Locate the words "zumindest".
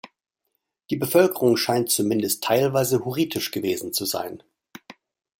1.91-2.43